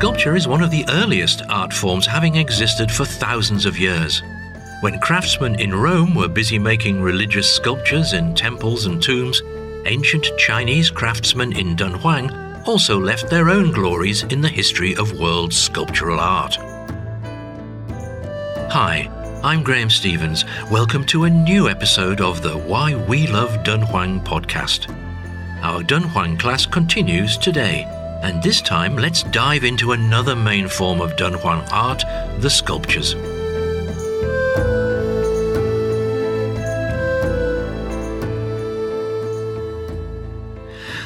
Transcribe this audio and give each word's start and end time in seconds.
Sculpture 0.00 0.34
is 0.34 0.48
one 0.48 0.62
of 0.62 0.70
the 0.70 0.86
earliest 0.88 1.42
art 1.50 1.74
forms 1.74 2.06
having 2.06 2.36
existed 2.36 2.90
for 2.90 3.04
thousands 3.04 3.66
of 3.66 3.78
years. 3.78 4.22
When 4.80 4.98
craftsmen 4.98 5.60
in 5.60 5.74
Rome 5.74 6.14
were 6.14 6.26
busy 6.26 6.58
making 6.58 7.02
religious 7.02 7.54
sculptures 7.54 8.14
in 8.14 8.34
temples 8.34 8.86
and 8.86 9.02
tombs, 9.02 9.42
ancient 9.84 10.26
Chinese 10.38 10.88
craftsmen 10.88 11.54
in 11.54 11.76
Dunhuang 11.76 12.66
also 12.66 12.98
left 12.98 13.28
their 13.28 13.50
own 13.50 13.72
glories 13.72 14.22
in 14.22 14.40
the 14.40 14.48
history 14.48 14.96
of 14.96 15.20
world 15.20 15.52
sculptural 15.52 16.18
art. 16.18 16.56
Hi, 18.72 19.10
I'm 19.44 19.62
Graham 19.62 19.90
Stevens. 19.90 20.46
Welcome 20.70 21.04
to 21.08 21.24
a 21.24 21.30
new 21.30 21.68
episode 21.68 22.22
of 22.22 22.40
the 22.40 22.56
Why 22.56 22.94
We 23.06 23.26
Love 23.26 23.50
Dunhuang 23.64 24.24
podcast. 24.24 24.88
Our 25.62 25.82
Dunhuang 25.82 26.38
class 26.40 26.64
continues 26.64 27.36
today, 27.36 27.86
and 28.22 28.42
this 28.42 28.60
time 28.60 28.96
let's 28.96 29.22
dive 29.24 29.64
into 29.64 29.92
another 29.92 30.36
main 30.36 30.68
form 30.68 31.00
of 31.00 31.16
Dunhuang 31.16 31.66
art, 31.72 32.02
the 32.40 32.50
sculptures. 32.50 33.14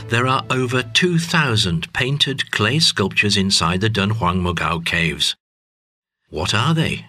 There 0.08 0.26
are 0.26 0.44
over 0.50 0.82
2,000 0.82 1.92
painted 1.92 2.50
clay 2.50 2.78
sculptures 2.78 3.36
inside 3.36 3.80
the 3.80 3.90
Dunhuang 3.90 4.40
Mogao 4.42 4.84
caves. 4.84 5.34
What 6.30 6.54
are 6.54 6.74
they? 6.74 7.06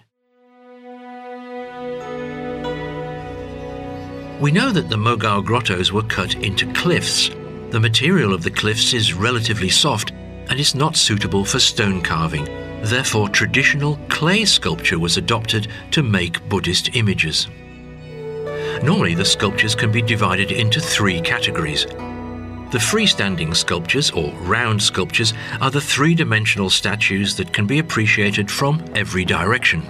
We 4.40 4.50
know 4.50 4.70
that 4.70 4.88
the 4.90 4.96
Mogao 4.96 5.44
grottos 5.44 5.92
were 5.92 6.02
cut 6.02 6.34
into 6.36 6.70
cliffs. 6.72 7.30
The 7.70 7.80
material 7.80 8.32
of 8.32 8.42
the 8.42 8.50
cliffs 8.50 8.94
is 8.94 9.12
relatively 9.12 9.68
soft 9.68 10.12
and 10.48 10.60
is 10.60 10.74
not 10.74 10.96
suitable 10.96 11.44
for 11.44 11.58
stone 11.58 12.00
carving. 12.00 12.44
Therefore, 12.82 13.28
traditional 13.28 13.98
clay 14.08 14.44
sculpture 14.44 14.98
was 14.98 15.16
adopted 15.16 15.68
to 15.90 16.02
make 16.02 16.48
Buddhist 16.48 16.94
images. 16.94 17.48
Normally, 18.82 19.14
the 19.14 19.24
sculptures 19.24 19.74
can 19.74 19.90
be 19.90 20.02
divided 20.02 20.52
into 20.52 20.80
three 20.80 21.20
categories. 21.20 21.86
The 22.70 22.78
freestanding 22.78 23.56
sculptures, 23.56 24.10
or 24.10 24.30
round 24.40 24.82
sculptures, 24.82 25.34
are 25.60 25.70
the 25.70 25.80
three 25.80 26.14
dimensional 26.14 26.70
statues 26.70 27.36
that 27.36 27.52
can 27.52 27.66
be 27.66 27.78
appreciated 27.80 28.50
from 28.50 28.84
every 28.94 29.24
direction. 29.24 29.82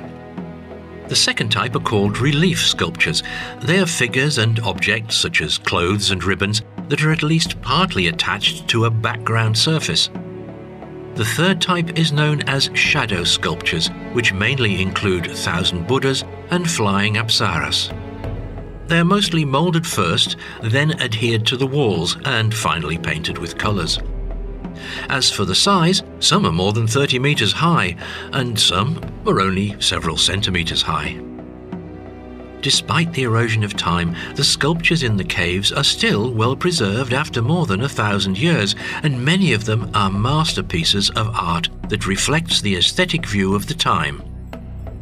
The 1.08 1.16
second 1.16 1.50
type 1.50 1.76
are 1.76 1.80
called 1.80 2.18
relief 2.18 2.66
sculptures. 2.66 3.22
They 3.60 3.78
are 3.78 3.86
figures 3.86 4.38
and 4.38 4.58
objects, 4.60 5.16
such 5.16 5.40
as 5.40 5.58
clothes 5.58 6.10
and 6.10 6.24
ribbons, 6.24 6.62
that 6.88 7.02
are 7.02 7.12
at 7.12 7.22
least 7.22 7.60
partly 7.62 8.08
attached 8.08 8.68
to 8.68 8.84
a 8.84 8.90
background 8.90 9.56
surface. 9.56 10.10
The 11.14 11.24
third 11.24 11.60
type 11.60 11.98
is 11.98 12.12
known 12.12 12.42
as 12.42 12.70
shadow 12.74 13.24
sculptures, 13.24 13.88
which 14.12 14.34
mainly 14.34 14.82
include 14.82 15.30
thousand 15.30 15.86
Buddhas 15.86 16.24
and 16.50 16.70
flying 16.70 17.14
apsaras. 17.14 17.90
They 18.86 18.98
are 18.98 19.04
mostly 19.04 19.44
moulded 19.44 19.86
first, 19.86 20.36
then 20.62 21.00
adhered 21.00 21.46
to 21.46 21.56
the 21.56 21.66
walls, 21.66 22.16
and 22.24 22.54
finally 22.54 22.98
painted 22.98 23.38
with 23.38 23.58
colours. 23.58 23.98
As 25.08 25.30
for 25.30 25.44
the 25.44 25.54
size, 25.54 26.02
some 26.20 26.44
are 26.44 26.52
more 26.52 26.72
than 26.72 26.86
30 26.86 27.18
metres 27.18 27.52
high, 27.52 27.96
and 28.32 28.58
some 28.58 29.00
are 29.26 29.40
only 29.40 29.80
several 29.80 30.16
centimetres 30.16 30.82
high. 30.82 31.18
Despite 32.62 33.12
the 33.12 33.22
erosion 33.22 33.62
of 33.62 33.76
time, 33.76 34.16
the 34.34 34.44
sculptures 34.44 35.02
in 35.02 35.16
the 35.16 35.24
caves 35.24 35.72
are 35.72 35.84
still 35.84 36.32
well 36.32 36.56
preserved 36.56 37.12
after 37.12 37.40
more 37.40 37.66
than 37.66 37.82
a 37.82 37.88
thousand 37.88 38.38
years, 38.38 38.74
and 39.02 39.24
many 39.24 39.52
of 39.52 39.64
them 39.64 39.90
are 39.94 40.10
masterpieces 40.10 41.10
of 41.10 41.28
art 41.34 41.68
that 41.88 42.06
reflects 42.06 42.60
the 42.60 42.76
aesthetic 42.76 43.26
view 43.26 43.54
of 43.54 43.66
the 43.66 43.74
time. 43.74 44.22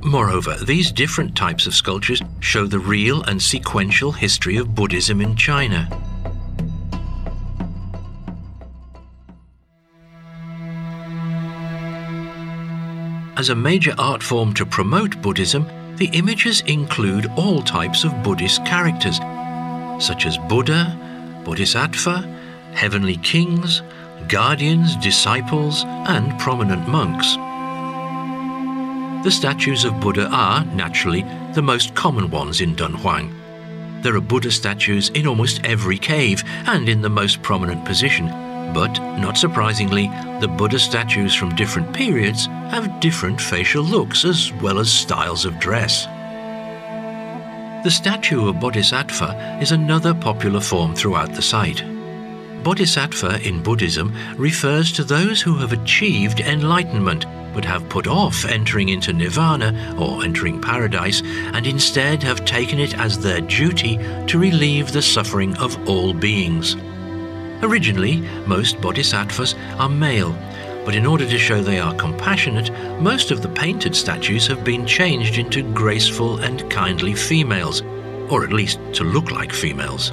Moreover, 0.03 0.57
these 0.67 0.93
different 0.93 1.35
types 1.35 1.67
of 1.67 1.75
sculptures 1.75 2.21
show 2.41 2.67
the 2.67 2.79
real 2.79 3.23
and 3.23 3.41
sequential 3.41 4.13
history 4.13 4.59
of 4.59 4.75
Buddhism 4.75 5.23
in 5.23 5.35
China. 5.35 5.89
As 13.37 13.49
a 13.49 13.55
major 13.55 13.95
art 13.99 14.23
form 14.23 14.53
to 14.55 14.67
promote 14.67 15.21
Buddhism, 15.23 15.67
the 15.97 16.11
images 16.13 16.61
include 16.63 17.31
all 17.37 17.63
types 17.63 18.05
of 18.05 18.23
Buddhist 18.23 18.65
characters, 18.65 19.19
such 20.05 20.27
as 20.27 20.39
Buddha, 20.49 20.99
Bodhisattva, 21.45 22.23
heavenly 22.73 23.17
kings, 23.19 23.83
guardians, 24.29 24.97
disciples, 24.97 25.85
and 25.85 26.39
prominent 26.41 26.89
monks. 26.89 27.37
The 29.25 29.31
statues 29.31 29.85
of 29.85 30.01
Buddha 30.01 30.29
are, 30.33 30.65
naturally, 30.67 31.23
the 31.55 31.63
most 31.63 31.95
common 31.95 32.31
ones 32.31 32.61
in 32.61 32.75
Dunhuang. 32.75 33.33
There 34.03 34.17
are 34.17 34.21
Buddha 34.21 34.51
statues 34.51 35.09
in 35.11 35.27
almost 35.27 35.65
every 35.65 35.97
cave 35.97 36.43
and 36.67 36.89
in 36.89 37.01
the 37.01 37.09
most 37.09 37.41
prominent 37.43 37.85
position, 37.85 38.29
but, 38.75 38.93
not 39.19 39.39
surprisingly, 39.39 40.09
the 40.41 40.49
Buddha 40.49 40.79
statues 40.79 41.35
from 41.35 41.55
different 41.55 41.95
periods 41.95 42.47
have 42.71 43.01
different 43.01 43.41
facial 43.41 43.85
looks 43.85 44.25
as 44.25 44.53
well 44.61 44.79
as 44.79 44.93
styles 44.93 45.45
of 45.45 45.59
dress. 45.61 46.07
The 47.85 47.91
statue 47.91 48.49
of 48.49 48.61
Bodhisattva 48.61 49.59
is 49.63 49.71
another 49.71 50.13
popular 50.13 50.61
form 50.61 50.95
throughout 50.95 51.35
the 51.35 51.43
site. 51.43 51.85
Bodhisattva 52.65 53.47
in 53.47 53.63
Buddhism 53.63 54.15
refers 54.37 54.91
to 54.93 55.05
those 55.05 55.43
who 55.43 55.57
have 55.59 55.73
achieved 55.73 56.41
enlightenment 56.41 57.27
but 57.53 57.65
have 57.65 57.89
put 57.89 58.07
off 58.07 58.45
entering 58.47 58.89
into 58.89 59.13
nirvana 59.13 59.97
or 59.99 60.25
entering 60.25 60.61
paradise 60.61 61.23
and 61.53 61.67
instead 61.67 62.23
have 62.23 62.45
taken 62.45 62.81
it 62.81 62.99
as 62.99 63.19
their 63.19 63.43
duty 63.43 63.99
to 64.27 64.39
relieve 64.39 64.93
the 64.93 65.03
suffering 65.03 65.57
of 65.59 65.89
all 65.89 66.13
beings. 66.13 66.77
Originally, 67.63 68.17
most 68.47 68.81
bodhisattvas 68.81 69.55
are 69.79 69.89
male, 69.89 70.37
but 70.85 70.95
in 70.95 71.07
order 71.07 71.27
to 71.27 71.39
show 71.39 71.63
they 71.63 71.79
are 71.79 71.95
compassionate, 71.95 72.71
most 73.01 73.31
of 73.31 73.41
the 73.41 73.49
painted 73.49 73.97
statues 73.97 74.47
have 74.47 74.65
been 74.65 74.87
changed 74.87 75.39
into 75.39 75.63
graceful 75.73 76.39
and 76.41 76.69
kindly 76.71 77.15
females, 77.15 77.83
or 78.29 78.45
at 78.45 78.53
least 78.53 78.79
to 78.93 79.05
look 79.05 79.31
like 79.31 79.53
females. 79.53 80.13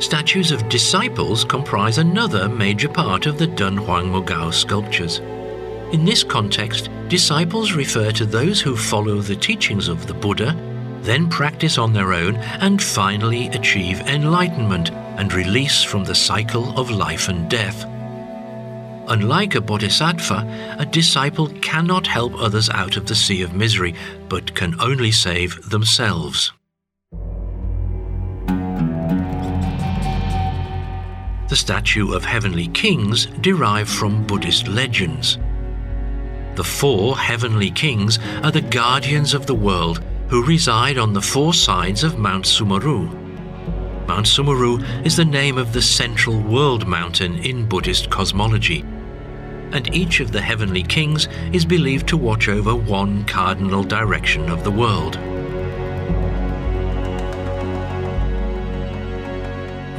Statues 0.00 0.50
of 0.52 0.68
disciples 0.68 1.44
comprise 1.44 1.98
another 1.98 2.48
major 2.48 2.88
part 2.88 3.26
of 3.26 3.38
the 3.38 3.46
Dunhuang 3.46 4.10
Mogao 4.10 4.52
sculptures. 4.52 5.18
In 5.92 6.04
this 6.04 6.22
context, 6.22 6.90
disciples 7.08 7.72
refer 7.72 8.12
to 8.12 8.26
those 8.26 8.60
who 8.60 8.76
follow 8.76 9.20
the 9.20 9.36
teachings 9.36 9.88
of 9.88 10.06
the 10.06 10.14
Buddha, 10.14 10.56
then 11.02 11.28
practice 11.28 11.78
on 11.78 11.92
their 11.92 12.12
own, 12.12 12.36
and 12.36 12.82
finally 12.82 13.48
achieve 13.48 14.00
enlightenment 14.00 14.90
and 15.18 15.34
release 15.34 15.82
from 15.82 16.04
the 16.04 16.14
cycle 16.14 16.78
of 16.78 16.90
life 16.90 17.28
and 17.28 17.50
death. 17.50 17.84
Unlike 19.08 19.56
a 19.56 19.60
bodhisattva, 19.60 20.76
a 20.78 20.86
disciple 20.86 21.48
cannot 21.60 22.06
help 22.06 22.34
others 22.40 22.70
out 22.70 22.96
of 22.96 23.06
the 23.06 23.14
sea 23.14 23.42
of 23.42 23.54
misery, 23.54 23.94
but 24.28 24.54
can 24.54 24.80
only 24.80 25.10
save 25.10 25.70
themselves. 25.70 26.52
The 31.48 31.56
statue 31.56 32.12
of 32.12 32.24
heavenly 32.24 32.68
kings 32.68 33.26
derive 33.40 33.88
from 33.88 34.26
Buddhist 34.26 34.68
legends. 34.68 35.38
The 36.56 36.64
four 36.64 37.16
heavenly 37.16 37.70
kings 37.70 38.18
are 38.42 38.50
the 38.50 38.60
guardians 38.60 39.32
of 39.32 39.46
the 39.46 39.54
world 39.54 40.04
who 40.28 40.44
reside 40.44 40.98
on 40.98 41.14
the 41.14 41.22
four 41.22 41.54
sides 41.54 42.04
of 42.04 42.18
Mount 42.18 42.44
Sumeru. 42.44 43.27
Mount 44.08 44.24
Sumeru 44.24 44.82
is 45.04 45.16
the 45.16 45.24
name 45.24 45.58
of 45.58 45.74
the 45.74 45.82
central 45.82 46.40
world 46.40 46.86
mountain 46.86 47.36
in 47.44 47.68
Buddhist 47.68 48.08
cosmology, 48.08 48.80
and 49.72 49.94
each 49.94 50.20
of 50.20 50.32
the 50.32 50.40
heavenly 50.40 50.82
kings 50.82 51.28
is 51.52 51.66
believed 51.66 52.08
to 52.08 52.16
watch 52.16 52.48
over 52.48 52.74
one 52.74 53.26
cardinal 53.26 53.84
direction 53.84 54.48
of 54.48 54.64
the 54.64 54.70
world. 54.70 55.18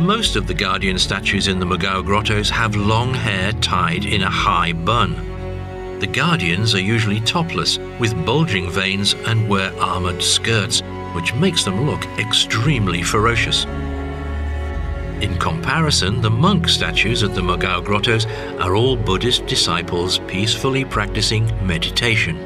Most 0.02 0.36
of 0.36 0.48
the 0.48 0.56
guardian 0.56 0.98
statues 0.98 1.48
in 1.48 1.60
the 1.60 1.68
Mogao 1.68 2.04
grottos 2.04 2.50
have 2.50 2.76
long 2.76 3.14
hair 3.14 3.52
tied 3.62 4.06
in 4.06 4.24
a 4.24 4.30
high 4.30 4.74
bun. 4.74 6.00
The 6.00 6.08
guardians 6.08 6.74
are 6.74 6.82
usually 6.82 7.20
topless, 7.20 7.78
with 8.00 8.26
bulging 8.26 8.72
veins, 8.72 9.14
and 9.28 9.48
wear 9.48 9.72
armored 9.80 10.24
skirts, 10.24 10.82
which 11.14 11.36
makes 11.36 11.64
them 11.64 11.86
look 11.86 12.04
extremely 12.18 13.04
ferocious. 13.04 13.68
In 15.22 15.38
comparison, 15.38 16.22
the 16.22 16.30
monk 16.30 16.70
statues 16.70 17.24
at 17.24 17.36
the 17.36 17.42
Mogao 17.42 17.84
grottos 17.84 18.26
are 18.60 18.76
all 18.76 18.96
Buddhist 18.96 19.46
disciples 19.48 20.20
peacefully 20.28 20.86
practicing 20.86 21.46
meditation. 21.68 22.38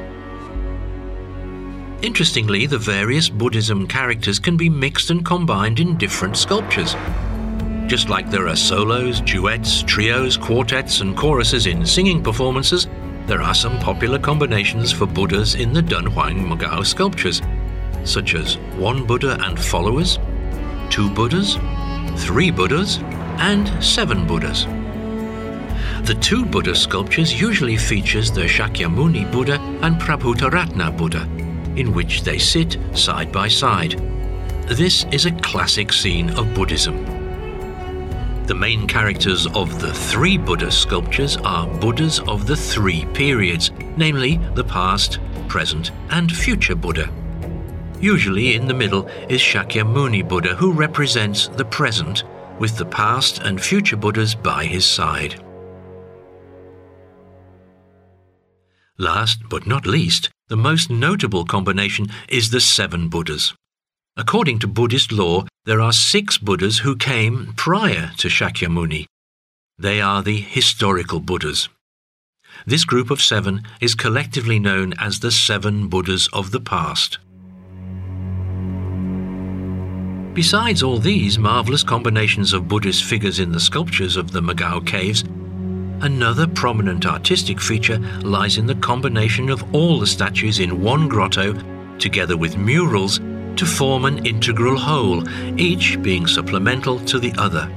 Interestingly, 2.02 2.66
the 2.66 2.80
various 2.80 3.30
Buddhism 3.30 3.88
characters 3.88 4.40
can 4.40 4.58
be 4.58 4.70
mixed 4.70 5.12
and 5.12 5.24
combined 5.24 5.80
in 5.80 5.98
different 5.98 6.36
sculptures. 6.36 6.96
Just 7.86 8.10
like 8.10 8.32
there 8.32 8.48
are 8.48 8.56
solos, 8.56 9.22
duets, 9.22 9.84
trios, 9.84 10.36
quartets, 10.36 11.02
and 11.02 11.16
choruses 11.16 11.68
in 11.68 11.86
singing 11.86 12.24
performances, 12.24 12.88
there 13.28 13.42
are 13.42 13.54
some 13.54 13.78
popular 13.80 14.18
combinations 14.18 14.92
for 14.92 15.06
Buddhas 15.06 15.54
in 15.54 15.74
the 15.74 15.84
Dunhuang 15.84 16.44
Mogao 16.44 16.84
sculptures, 16.84 17.42
such 18.04 18.34
as 18.34 18.58
one 18.78 19.06
Buddha 19.06 19.38
and 19.42 19.60
followers, 19.60 20.18
two 20.90 21.10
Buddhas, 21.12 21.58
three 22.18 22.52
Buddhas, 22.52 23.00
and 23.40 23.84
seven 23.84 24.26
Buddhas. 24.26 24.66
The 26.04 26.18
two 26.20 26.46
Buddha 26.46 26.76
sculptures 26.76 27.40
usually 27.40 27.78
features 27.78 28.32
the 28.32 28.42
Shakyamuni 28.42 29.32
Buddha 29.32 29.60
and 29.82 29.96
Prabhutaratna 29.96 30.96
Buddha, 30.98 31.22
in 31.80 31.94
which 31.94 32.24
they 32.24 32.38
sit 32.38 32.78
side 32.94 33.32
by 33.32 33.48
side. 33.48 33.94
This 34.68 35.06
is 35.12 35.26
a 35.26 35.32
classic 35.32 35.94
scene 35.94 36.30
of 36.32 36.54
Buddhism. 36.54 37.06
The 38.46 38.56
main 38.56 38.88
characters 38.88 39.48
of 39.48 39.80
the 39.80 39.94
three 39.94 40.38
Buddha 40.38 40.72
sculptures 40.72 41.38
are 41.38 41.68
Buddhas 41.68 42.20
of 42.22 42.46
the 42.46 42.58
three 42.58 43.06
periods, 43.14 43.72
namely 43.96 44.38
the 44.56 44.66
past, 44.66 45.20
present, 45.48 45.92
and 46.10 46.30
future 46.30 46.76
Buddha. 46.76 47.10
Usually 48.04 48.54
in 48.56 48.68
the 48.68 48.74
middle 48.74 49.08
is 49.30 49.40
Shakyamuni 49.40 50.28
Buddha, 50.28 50.56
who 50.56 50.74
represents 50.74 51.48
the 51.48 51.64
present, 51.64 52.26
with 52.60 52.78
the 52.78 52.86
past 52.86 53.40
and 53.40 53.64
future 53.64 53.96
Buddhas 53.96 54.36
by 54.36 54.66
his 54.66 54.86
side. 54.86 55.42
Last 58.98 59.48
but 59.48 59.66
not 59.66 59.88
least, 59.88 60.30
the 60.50 60.58
most 60.58 60.90
notable 60.90 61.46
combination 61.46 62.08
is 62.28 62.50
the 62.50 62.60
seven 62.60 63.08
Buddhas. 63.08 63.54
According 64.18 64.60
to 64.60 64.68
Buddhist 64.68 65.14
law, 65.14 65.46
there 65.64 65.80
are 65.80 65.94
six 65.94 66.38
Buddhas 66.38 66.80
who 66.80 66.98
came 66.98 67.54
prior 67.56 68.12
to 68.18 68.28
Shakyamuni. 68.28 69.06
They 69.78 70.02
are 70.02 70.22
the 70.22 70.42
historical 70.42 71.22
Buddhas. 71.22 71.70
This 72.66 72.84
group 72.84 73.10
of 73.10 73.22
seven 73.22 73.64
is 73.80 73.96
collectively 73.96 74.60
known 74.60 74.94
as 75.00 75.22
the 75.22 75.32
seven 75.32 75.88
Buddhas 75.88 76.28
of 76.34 76.52
the 76.52 76.60
past. 76.60 77.18
Besides 80.34 80.82
all 80.82 80.98
these 80.98 81.38
marvelous 81.38 81.84
combinations 81.84 82.54
of 82.54 82.68
Buddhist 82.68 83.04
figures 83.04 83.38
in 83.38 83.52
the 83.52 83.60
sculptures 83.60 84.18
of 84.18 84.32
the 84.32 84.42
Mogao 84.42 84.84
caves, 84.84 85.24
another 86.02 86.48
prominent 86.48 87.06
artistic 87.06 87.62
feature 87.62 88.00
lies 88.24 88.58
in 88.58 88.66
the 88.66 88.74
combination 88.74 89.52
of 89.52 89.64
all 89.76 90.00
the 90.00 90.08
statues 90.08 90.60
in 90.60 90.82
one 90.82 91.08
grotto, 91.08 91.54
together 92.00 92.36
with 92.36 92.58
murals 92.58 93.20
to 93.58 93.66
form 93.68 94.06
an 94.06 94.26
integral 94.26 94.76
whole, 94.76 95.24
each 95.60 96.02
being 96.02 96.26
supplemental 96.26 97.00
to 97.02 97.20
the 97.20 97.34
other. 97.38 97.68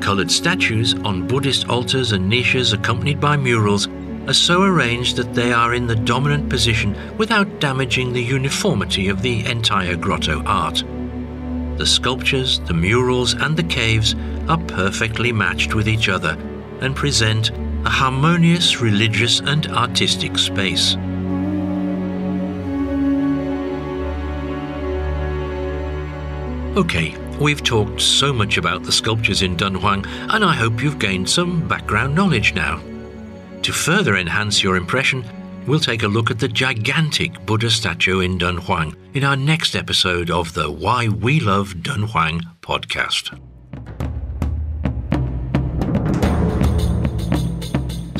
Coloured 0.00 0.32
statues 0.32 0.94
on 1.04 1.28
Buddhist 1.28 1.68
altars 1.68 2.10
and 2.10 2.28
niches 2.28 2.72
accompanied 2.72 3.20
by 3.20 3.36
murals 3.36 3.86
are 4.26 4.34
so 4.34 4.64
arranged 4.64 5.14
that 5.14 5.32
they 5.32 5.52
are 5.52 5.74
in 5.74 5.86
the 5.86 5.94
dominant 5.94 6.48
position 6.48 6.96
without 7.16 7.60
damaging 7.60 8.12
the 8.12 8.22
uniformity 8.22 9.06
of 9.08 9.22
the 9.22 9.46
entire 9.46 9.94
grotto 9.94 10.42
art. 10.44 10.82
The 11.76 11.86
sculptures, 11.86 12.60
the 12.60 12.74
murals, 12.74 13.34
and 13.34 13.56
the 13.56 13.62
caves 13.62 14.14
are 14.48 14.58
perfectly 14.58 15.30
matched 15.30 15.74
with 15.74 15.88
each 15.88 16.08
other 16.08 16.38
and 16.80 16.96
present 16.96 17.50
a 17.84 17.90
harmonious 17.90 18.80
religious 18.80 19.40
and 19.40 19.66
artistic 19.68 20.38
space. 20.38 20.96
Okay, 26.76 27.16
we've 27.38 27.62
talked 27.62 28.00
so 28.00 28.32
much 28.32 28.56
about 28.56 28.82
the 28.82 28.92
sculptures 28.92 29.42
in 29.42 29.56
Dunhuang, 29.56 30.06
and 30.30 30.44
I 30.44 30.54
hope 30.54 30.82
you've 30.82 30.98
gained 30.98 31.28
some 31.28 31.66
background 31.68 32.14
knowledge 32.14 32.54
now. 32.54 32.80
To 33.62 33.72
further 33.72 34.16
enhance 34.16 34.62
your 34.62 34.76
impression, 34.76 35.24
we'll 35.66 35.80
take 35.80 36.02
a 36.02 36.08
look 36.08 36.30
at 36.30 36.38
the 36.38 36.48
gigantic 36.48 37.44
Buddha 37.44 37.70
statue 37.70 38.20
in 38.20 38.38
Dunhuang 38.38 38.94
in 39.14 39.24
our 39.24 39.36
next 39.36 39.74
episode 39.74 40.30
of 40.30 40.54
the 40.54 40.70
Why 40.70 41.08
We 41.08 41.40
Love 41.40 41.74
Dunhuang 41.74 42.42
podcast. 42.60 43.40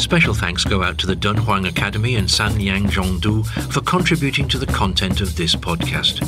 Special 0.01 0.35
thanks 0.35 0.65
go 0.65 0.83
out 0.83 0.99
to 0.99 1.07
the 1.07 1.17
Dunhuang 1.17 1.69
Academy 1.69 2.17
and 2.17 2.29
Sanyang 2.29 2.87
Zhongdu 2.87 3.47
for 3.73 3.81
contributing 3.81 4.49
to 4.49 4.59
the 4.59 4.67
content 4.67 5.21
of 5.21 5.37
this 5.37 5.55
podcast. 5.55 6.21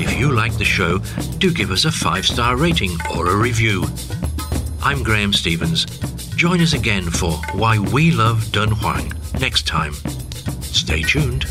If 0.00 0.18
you 0.18 0.32
like 0.32 0.56
the 0.58 0.64
show, 0.64 0.98
do 1.38 1.52
give 1.52 1.70
us 1.70 1.84
a 1.84 1.92
five 1.92 2.26
star 2.26 2.56
rating 2.56 2.96
or 3.14 3.28
a 3.28 3.36
review. 3.36 3.84
I'm 4.82 5.02
Graham 5.02 5.32
Stevens. 5.32 5.84
Join 6.34 6.60
us 6.60 6.72
again 6.72 7.10
for 7.10 7.32
Why 7.52 7.78
We 7.78 8.10
Love 8.10 8.44
Dunhuang 8.46 9.40
next 9.40 9.66
time. 9.66 9.94
Stay 10.72 11.02
tuned. 11.02 11.44